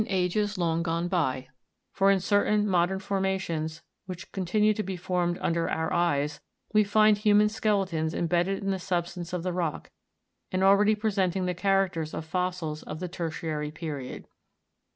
ages 0.07 0.57
long 0.57 0.81
gone 0.81 1.07
by, 1.07 1.47
for 1.91 2.09
in 2.09 2.19
certain 2.19 2.67
modern 2.67 2.97
formations, 2.97 3.83
which 4.07 4.31
con 4.31 4.43
tinue 4.47 4.75
to 4.75 4.81
be 4.81 4.97
formed 4.97 5.37
under 5.41 5.69
our 5.69 5.93
eyes, 5.93 6.41
we 6.73 6.83
find 6.83 7.19
human 7.19 7.47
skeletons 7.47 8.15
im 8.15 8.25
bedded 8.25 8.63
in 8.63 8.71
the 8.71 8.79
substance 8.79 9.31
of 9.31 9.43
the 9.43 9.53
rock, 9.53 9.91
and 10.51 10.63
already 10.63 10.95
presenting 10.95 11.45
the 11.45 11.53
characters 11.53 12.15
of 12.15 12.25
fossils 12.25 12.81
of 12.81 12.99
the 12.99 13.07
tertiary 13.07 13.69
period. 13.69 14.25